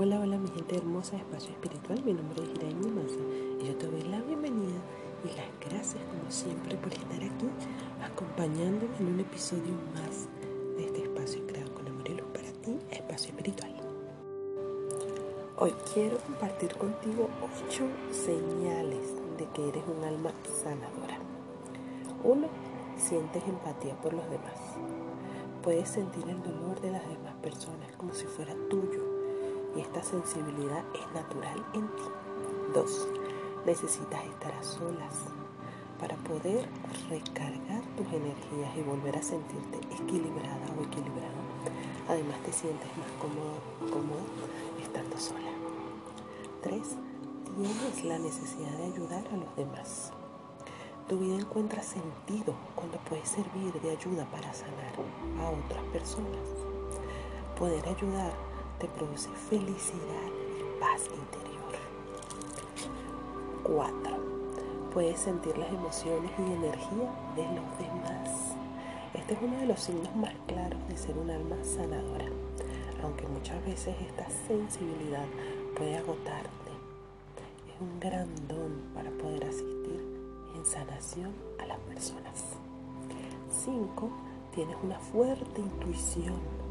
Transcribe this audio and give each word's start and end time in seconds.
Hola, 0.00 0.20
hola 0.20 0.38
mi 0.38 0.46
gente 0.50 0.76
hermosa 0.76 1.16
de 1.16 1.22
Espacio 1.22 1.50
Espiritual, 1.50 2.00
mi 2.04 2.12
nombre 2.12 2.44
es 2.44 2.50
Iraín 2.50 2.94
Massa 2.94 3.18
y 3.60 3.66
yo 3.66 3.74
te 3.78 3.88
doy 3.88 4.02
la 4.02 4.20
bienvenida 4.20 4.78
y 5.24 5.36
las 5.36 5.50
gracias 5.68 6.00
como 6.04 6.30
siempre 6.30 6.76
por 6.76 6.92
estar 6.92 7.16
aquí 7.16 7.48
acompañándome 8.00 8.96
en 9.00 9.14
un 9.14 9.18
episodio 9.18 9.74
más 9.92 10.28
de 10.76 10.84
este 10.84 11.02
espacio 11.02 11.44
creado 11.48 11.74
con 11.74 11.88
amor 11.88 12.08
y 12.08 12.14
luz 12.14 12.28
para 12.32 12.46
ti, 12.62 12.78
Espacio 12.92 13.30
Espiritual. 13.30 13.74
Hoy 15.56 15.74
quiero 15.92 16.18
compartir 16.18 16.76
contigo 16.76 17.28
ocho 17.42 17.88
señales 18.12 19.14
de 19.36 19.46
que 19.52 19.68
eres 19.68 19.82
un 19.88 20.04
alma 20.04 20.30
sanadora. 20.62 21.18
Uno, 22.22 22.46
sientes 22.96 23.42
empatía 23.48 24.00
por 24.00 24.12
los 24.12 24.30
demás. 24.30 24.60
Puedes 25.64 25.88
sentir 25.88 26.22
el 26.28 26.40
dolor 26.40 26.80
de 26.82 26.92
las 26.92 27.02
demás 27.02 27.34
personas 27.42 27.90
como 27.96 28.14
si 28.14 28.26
fuera 28.26 28.54
tuyo 28.70 29.07
esta 29.80 30.02
sensibilidad 30.02 30.84
es 30.94 31.12
natural 31.14 31.64
en 31.74 31.86
ti. 31.88 32.02
Dos, 32.74 33.08
necesitas 33.64 34.24
estar 34.24 34.52
a 34.52 34.62
solas 34.62 35.14
para 36.00 36.16
poder 36.16 36.68
recargar 37.08 37.82
tus 37.96 38.06
energías 38.08 38.76
y 38.76 38.82
volver 38.82 39.16
a 39.16 39.22
sentirte 39.22 39.78
equilibrada 39.94 40.66
o 40.78 40.84
equilibrado. 40.84 41.38
Además 42.08 42.38
te 42.44 42.52
sientes 42.52 42.88
más 42.96 43.10
cómodo, 43.20 43.58
cómodo 43.92 44.22
estando 44.80 45.18
sola. 45.18 45.50
Tres, 46.62 46.96
tienes 47.56 48.04
la 48.04 48.18
necesidad 48.18 48.70
de 48.78 48.84
ayudar 48.84 49.26
a 49.28 49.36
los 49.36 49.56
demás. 49.56 50.12
Tu 51.08 51.18
vida 51.18 51.36
encuentra 51.36 51.82
sentido 51.82 52.54
cuando 52.74 52.98
puedes 52.98 53.28
servir 53.28 53.72
de 53.80 53.90
ayuda 53.90 54.26
para 54.30 54.52
sanar 54.52 54.92
a 55.40 55.50
otras 55.50 55.82
personas. 55.92 56.46
Poder 57.58 57.88
ayudar 57.88 58.47
te 58.78 58.86
produce 58.86 59.28
felicidad 59.50 60.30
y 60.58 60.80
paz 60.80 61.02
interior. 61.06 61.74
4. 63.64 64.16
Puedes 64.94 65.18
sentir 65.20 65.58
las 65.58 65.68
emociones 65.72 66.30
y 66.38 66.42
energía 66.42 67.10
de 67.34 67.42
los 67.42 67.78
demás. 67.78 68.54
Este 69.14 69.34
es 69.34 69.38
uno 69.42 69.58
de 69.58 69.66
los 69.66 69.80
signos 69.80 70.14
más 70.16 70.34
claros 70.46 70.78
de 70.88 70.96
ser 70.96 71.16
un 71.18 71.30
alma 71.30 71.56
sanadora, 71.62 72.26
aunque 73.02 73.26
muchas 73.26 73.64
veces 73.66 73.96
esta 74.00 74.28
sensibilidad 74.46 75.26
puede 75.76 75.96
agotarte. 75.96 76.70
Es 77.74 77.80
un 77.80 77.98
gran 77.98 78.28
don 78.46 78.82
para 78.94 79.10
poder 79.10 79.44
asistir 79.44 80.04
en 80.54 80.64
sanación 80.64 81.32
a 81.58 81.66
las 81.66 81.78
personas. 81.80 82.44
5. 83.64 84.10
Tienes 84.54 84.76
una 84.82 84.98
fuerte 84.98 85.60
intuición 85.60 86.67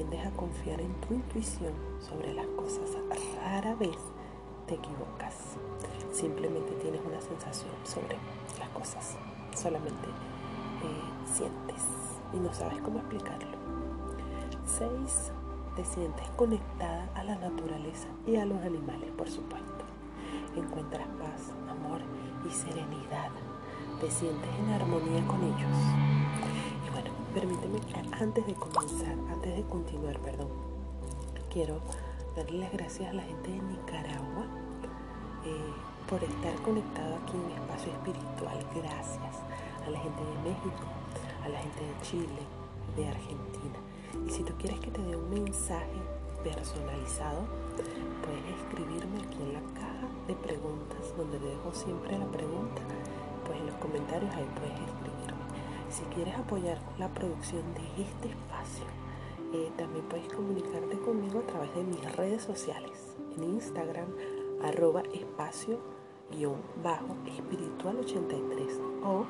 tiendes 0.00 0.26
a 0.26 0.30
confiar 0.30 0.80
en 0.80 0.94
tu 1.02 1.12
intuición 1.12 1.74
sobre 2.00 2.32
las 2.32 2.46
cosas. 2.56 2.88
Rara 3.36 3.74
vez 3.74 3.98
te 4.66 4.76
equivocas. 4.76 5.58
Simplemente 6.10 6.72
tienes 6.80 7.02
una 7.06 7.20
sensación 7.20 7.72
sobre 7.84 8.16
las 8.58 8.70
cosas. 8.70 9.18
Solamente 9.54 10.08
eh, 10.08 11.26
sientes 11.30 11.84
y 12.32 12.38
no 12.38 12.50
sabes 12.54 12.80
cómo 12.80 13.00
explicarlo. 13.00 13.58
6. 14.64 15.32
Te 15.76 15.84
sientes 15.84 16.26
conectada 16.30 17.10
a 17.14 17.22
la 17.22 17.36
naturaleza 17.36 18.08
y 18.26 18.36
a 18.36 18.46
los 18.46 18.62
animales, 18.62 19.10
por 19.18 19.28
supuesto. 19.28 19.84
Encuentras 20.56 21.08
paz, 21.08 21.52
amor 21.68 22.00
y 22.48 22.50
serenidad. 22.50 23.32
Te 24.00 24.10
sientes 24.10 24.50
en 24.60 24.70
armonía 24.70 25.26
con 25.26 25.42
ellos 25.42 26.29
Permíteme 27.34 27.78
antes 28.20 28.44
de 28.44 28.54
comenzar, 28.54 29.14
antes 29.30 29.56
de 29.56 29.62
continuar, 29.62 30.18
perdón, 30.18 30.48
quiero 31.48 31.78
darle 32.34 32.58
las 32.58 32.72
gracias 32.72 33.08
a 33.08 33.12
la 33.12 33.22
gente 33.22 33.52
de 33.52 33.60
Nicaragua 33.62 34.46
eh, 35.44 35.72
por 36.08 36.24
estar 36.24 36.52
conectado 36.62 37.14
aquí 37.22 37.36
en 37.36 37.52
Espacio 37.52 37.92
Espiritual. 37.92 38.58
Gracias 38.74 39.36
a 39.86 39.90
la 39.90 40.00
gente 40.00 40.22
de 40.24 40.50
México, 40.50 40.82
a 41.44 41.48
la 41.48 41.58
gente 41.60 41.80
de 41.80 42.00
Chile, 42.02 42.42
de 42.96 43.06
Argentina. 43.06 43.78
Y 44.26 44.30
si 44.30 44.42
tú 44.42 44.52
quieres 44.58 44.80
que 44.80 44.90
te 44.90 45.00
dé 45.00 45.14
un 45.14 45.30
mensaje 45.30 46.02
personalizado, 46.42 47.46
puedes 48.26 48.42
escribirme 48.58 49.22
aquí 49.22 49.38
en 49.40 49.52
la 49.52 49.62
caja 49.78 50.08
de 50.26 50.34
preguntas, 50.34 50.98
donde 51.16 51.38
te 51.38 51.46
dejo 51.46 51.72
siempre 51.72 52.18
la 52.18 52.26
pregunta. 52.26 52.82
Pues 53.46 53.56
en 53.56 53.66
los 53.66 53.76
comentarios 53.76 54.34
ahí 54.34 54.48
puedes 54.58 54.74
escribirme. 54.74 55.19
Si 55.90 56.02
quieres 56.14 56.36
apoyar 56.36 56.78
la 56.98 57.08
producción 57.08 57.62
de 57.74 58.02
este 58.02 58.28
espacio, 58.28 58.84
eh, 59.52 59.72
también 59.76 60.04
puedes 60.04 60.32
comunicarte 60.32 60.96
conmigo 61.00 61.40
a 61.40 61.46
través 61.46 61.74
de 61.74 61.82
mis 61.82 62.16
redes 62.16 62.42
sociales. 62.42 63.16
En 63.36 63.44
Instagram, 63.44 64.06
arroba 64.62 65.02
espacio 65.12 65.78
bajo 66.84 67.16
espiritual 67.26 67.96
83 67.98 68.80
o 69.02 69.24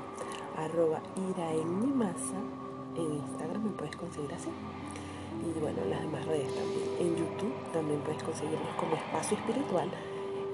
arroba 0.58 1.00
iraenmimasa 1.30 2.36
en 2.94 3.14
Instagram 3.14 3.64
me 3.64 3.70
puedes 3.70 3.96
conseguir 3.96 4.32
así. 4.34 4.50
Y 5.42 5.58
bueno 5.58 5.80
en 5.82 5.90
las 5.90 6.02
demás 6.02 6.26
redes 6.26 6.54
también. 6.54 6.88
En 6.98 7.16
YouTube 7.16 7.54
también 7.72 8.00
puedes 8.00 8.22
conseguirnos 8.22 8.74
como 8.78 8.96
espacio 8.96 9.38
espiritual 9.38 9.88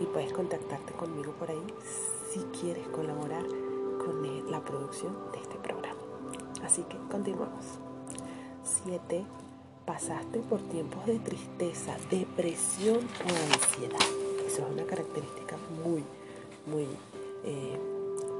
y 0.01 0.05
puedes 0.05 0.33
contactarte 0.33 0.93
conmigo 0.93 1.33
por 1.33 1.51
ahí 1.51 1.67
si 2.31 2.41
quieres 2.61 2.87
colaborar 2.89 3.45
con 3.45 4.51
la 4.51 4.61
producción 4.61 5.13
de 5.33 5.41
este 5.41 5.57
programa 5.57 5.76
Así 6.67 6.83
que 6.83 6.99
continuamos. 7.09 7.65
7. 8.85 9.25
Pasaste 9.87 10.41
por 10.41 10.59
tiempos 10.63 11.07
de 11.07 11.21
tristeza, 11.21 11.97
depresión 12.11 12.97
o 12.97 13.55
ansiedad. 13.55 14.01
Eso 14.45 14.67
es 14.67 14.73
una 14.73 14.83
característica 14.83 15.57
muy, 15.85 16.03
muy 16.67 16.89
eh, 17.45 17.79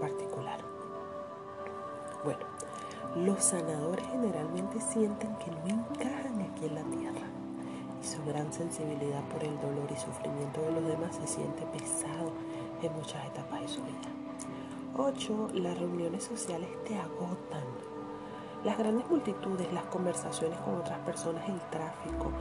particular. 0.01 0.59
Bueno, 2.25 2.41
los 3.25 3.45
sanadores 3.45 4.05
generalmente 4.11 4.81
sienten 4.81 5.37
que 5.37 5.53
no 5.53 5.85
encajan 5.85 6.43
aquí 6.43 6.67
en 6.67 6.75
la 6.75 6.83
tierra 6.83 7.27
y 8.03 8.05
su 8.05 8.25
gran 8.25 8.53
sensibilidad 8.53 9.23
por 9.29 9.45
el 9.45 9.57
dolor 9.61 9.89
y 9.89 10.01
sufrimiento 10.01 10.63
de 10.63 10.73
los 10.73 10.85
demás 10.85 11.15
se 11.15 11.29
siente 11.29 11.63
pesado 11.67 12.33
en 12.83 12.93
muchas 12.93 13.25
etapas 13.25 13.61
de 13.61 13.69
su 13.69 13.83
vida. 13.83 14.11
8. 14.97 15.51
Las 15.55 15.79
reuniones 15.79 16.25
sociales 16.25 16.71
te 16.89 16.99
agotan 16.99 17.63
las 18.67 18.77
grandes 18.79 19.09
multitudes, 19.09 19.73
las 19.73 19.85
conversaciones 19.85 20.59
con 20.59 20.75
otras 20.75 20.99
personas, 20.99 21.49
el 21.49 21.61
tráfico, 21.71 22.33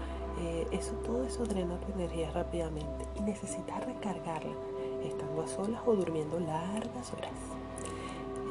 eh, 0.41 0.67
eso, 0.71 0.93
todo 1.05 1.23
eso 1.23 1.43
drena 1.45 1.79
tu 1.79 1.91
energía 1.91 2.31
rápidamente 2.31 3.05
y 3.15 3.21
necesitas 3.21 3.85
recargarla 3.85 4.55
estando 5.03 5.43
a 5.43 5.47
solas 5.47 5.81
o 5.85 5.95
durmiendo 5.95 6.39
largas 6.39 7.13
horas. 7.13 7.29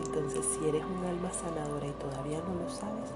Entonces, 0.04 0.46
si 0.46 0.68
eres 0.68 0.84
un 0.84 1.04
alma 1.04 1.32
sanadora 1.32 1.88
y 1.88 1.92
todavía 1.92 2.38
no 2.46 2.62
lo 2.62 2.70
sabes, 2.70 3.10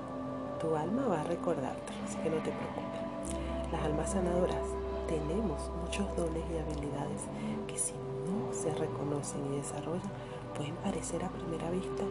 tu 0.61 0.75
alma 0.75 1.07
va 1.07 1.21
a 1.21 1.25
recordarte, 1.25 1.93
así 2.05 2.19
que 2.19 2.31
no 2.31 2.39
te 2.39 2.51
preocupes. 2.51 3.71
Las 3.71 3.83
almas 3.85 4.11
sanadoras 4.11 4.67
tenemos 5.07 5.71
muchos 5.85 6.05
dones 6.17 6.43
y 6.51 6.59
habilidades 6.59 7.23
que 7.69 7.79
si 7.79 7.93
no 7.93 8.53
se 8.53 8.75
reconocen 8.75 9.55
y 9.55 9.59
desarrollan, 9.59 10.11
pueden 10.57 10.75
parecer 10.77 11.25
a 11.25 11.29
primera 11.29 11.71
vista 11.71 12.03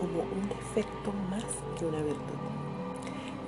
como 0.00 0.22
un 0.22 0.48
defecto 0.48 1.12
más 1.28 1.44
que 1.78 1.84
una 1.84 2.00
virtud. 2.00 2.40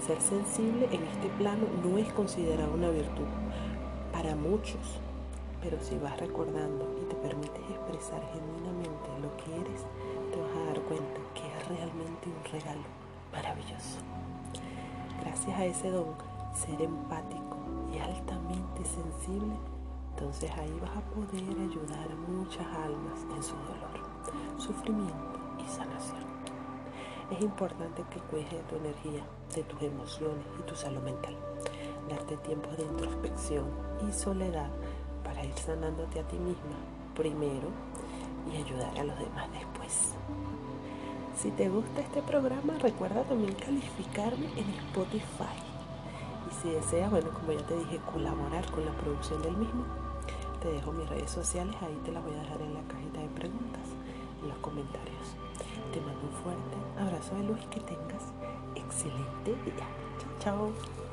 Ser 0.06 0.20
sensible 0.20 0.86
en 0.92 1.02
este 1.04 1.28
plano 1.38 1.64
no 1.82 1.96
es 1.96 2.12
considerado 2.12 2.74
una 2.74 2.90
virtud 2.90 3.26
para 4.12 4.36
muchos, 4.36 5.00
pero 5.62 5.80
si 5.80 5.96
vas 5.96 6.18
recordando 6.20 6.94
y 7.00 7.06
te 7.06 7.14
permites 7.16 7.62
expresar 7.70 8.20
genuinamente 8.34 9.08
lo 9.22 9.34
que 9.38 9.60
eres, 9.60 9.86
te 10.30 10.40
vas 10.40 10.56
a 10.56 10.64
dar 10.66 10.80
cuenta 10.82 11.20
que 11.32 11.46
es 11.46 11.68
realmente 11.68 12.28
un 12.28 12.52
regalo 12.52 12.84
maravilloso. 13.32 13.98
Gracias 15.22 15.58
a 15.58 15.64
ese 15.64 15.90
don, 15.90 16.14
ser 16.54 16.82
empático 16.82 17.56
y 17.94 17.98
altamente 17.98 18.84
sensible, 18.84 19.54
entonces 20.10 20.50
ahí 20.50 20.78
vas 20.82 20.96
a 20.96 21.00
poder 21.14 21.70
ayudar 21.70 22.12
a 22.12 22.30
muchas 22.30 22.66
almas 22.66 23.22
en 23.34 23.42
su 23.42 23.54
dolor, 23.54 24.58
sufrimiento 24.58 25.40
y 25.58 25.70
sanación. 25.70 26.31
Es 27.32 27.40
importante 27.40 28.04
que 28.10 28.20
cuides 28.20 28.50
de 28.50 28.58
tu 28.58 28.76
energía, 28.76 29.24
de 29.54 29.62
tus 29.62 29.80
emociones 29.80 30.44
y 30.60 30.62
tu 30.64 30.76
salud 30.76 31.00
mental. 31.00 31.34
Darte 32.06 32.36
tiempo 32.36 32.68
de 32.76 32.82
introspección 32.82 33.64
y 34.06 34.12
soledad 34.12 34.68
para 35.24 35.42
ir 35.42 35.54
sanándote 35.54 36.20
a 36.20 36.24
ti 36.24 36.36
misma 36.36 36.76
primero 37.14 37.68
y 38.52 38.56
ayudar 38.58 38.98
a 38.98 39.04
los 39.04 39.18
demás 39.18 39.50
después. 39.50 40.12
Si 41.34 41.50
te 41.52 41.70
gusta 41.70 42.02
este 42.02 42.20
programa, 42.20 42.74
recuerda 42.78 43.22
también 43.22 43.54
calificarme 43.54 44.48
en 44.54 44.68
Spotify. 44.88 45.56
Y 46.50 46.54
si 46.60 46.68
deseas, 46.68 47.10
bueno, 47.10 47.30
como 47.30 47.52
ya 47.52 47.66
te 47.66 47.78
dije, 47.78 47.98
colaborar 48.12 48.70
con 48.70 48.84
la 48.84 48.92
producción 48.92 49.40
del 49.40 49.56
mismo, 49.56 49.84
te 50.60 50.68
dejo 50.70 50.92
mis 50.92 51.08
redes 51.08 51.30
sociales, 51.30 51.74
ahí 51.80 51.98
te 52.04 52.12
las 52.12 52.22
voy 52.22 52.34
a 52.34 52.42
dejar 52.42 52.60
en 52.60 52.74
la 52.74 52.82
cajita 52.82 53.20
de 53.20 53.28
preguntas, 53.28 53.88
en 54.42 54.50
los 54.50 54.58
comentarios. 54.58 55.34
Te 55.92 56.00
mando 56.00 56.26
fuerte 56.42 56.76
abrazo 56.98 57.34
de 57.34 57.42
luz 57.42 57.58
y 57.64 57.66
que 57.66 57.80
tengas 57.80 58.32
excelente 58.74 59.50
día. 59.64 59.86
Chao, 60.40 60.72
chao. 60.72 61.11